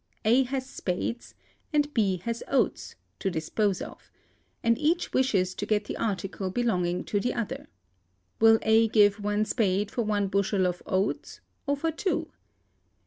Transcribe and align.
A 0.25 0.41
has 0.45 0.67
spades, 0.67 1.35
and 1.71 1.93
B 1.93 2.17
has 2.25 2.41
oats, 2.47 2.95
to 3.19 3.29
dispose 3.29 3.83
of; 3.83 4.09
and 4.63 4.75
each 4.79 5.13
wishes 5.13 5.53
to 5.53 5.67
get 5.67 5.85
the 5.85 5.95
article 5.95 6.49
belonging 6.49 7.03
to 7.03 7.19
the 7.19 7.35
other. 7.35 7.67
Will 8.39 8.57
A 8.63 8.87
give 8.87 9.19
one 9.21 9.45
spade 9.45 9.91
for 9.91 10.01
one 10.01 10.25
bushel 10.27 10.65
of 10.65 10.81
oats, 10.87 11.39
or 11.67 11.77
for 11.77 11.91
two? 11.91 12.31